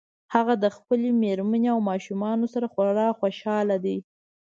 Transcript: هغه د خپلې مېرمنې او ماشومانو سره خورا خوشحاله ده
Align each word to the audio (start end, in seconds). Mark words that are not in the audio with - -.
هغه 0.33 0.53
د 0.63 0.65
خپلې 0.75 1.09
مېرمنې 1.23 1.69
او 1.73 1.79
ماشومانو 1.89 2.45
سره 2.53 2.67
خورا 2.73 3.07
خوشحاله 3.19 3.75
ده 3.85 3.95